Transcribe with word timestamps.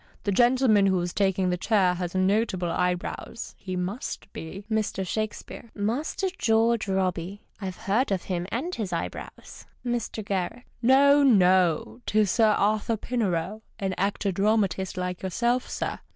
The 0.23 0.31
gentleman 0.31 0.87
who 0.87 0.99
is 1.01 1.13
taking 1.13 1.51
the 1.51 1.57
chair 1.57 1.93
has 1.93 2.15
notable 2.15 2.71
eyebrows; 2.71 3.53
he 3.59 3.75
must 3.75 4.33
be 4.33 4.65
Mr. 4.67 5.05
Shakespeare.— 5.05 5.69
Master 5.91 6.27
George 6.39 6.87
Robey. 6.87 7.43
I've 7.61 7.77
heard 7.77 8.11
of 8.11 8.23
him 8.23 8.47
and 8.51 8.73
his 8.73 8.91
eyebrows. 8.91 9.67
Mr. 9.85 10.25
G.— 10.25 10.63
No, 10.81 11.21
no, 11.21 12.01
'tis 12.07 12.31
Sir 12.31 12.47
Arthur 12.49 12.97
Pinero, 12.97 13.61
an 13.77 13.93
actor 13.95 14.31
dramatist 14.31 14.97
like 14.97 15.21
yourself, 15.21 15.69
sir. 15.69 15.99